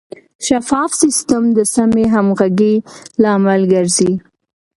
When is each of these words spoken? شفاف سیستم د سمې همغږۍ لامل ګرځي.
شفاف 0.45 0.91
سیستم 1.01 1.43
د 1.57 1.59
سمې 1.73 2.05
همغږۍ 2.13 2.75
لامل 3.21 3.61
ګرځي. 3.73 4.11